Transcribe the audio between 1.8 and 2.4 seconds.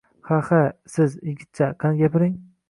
qani, gapiring!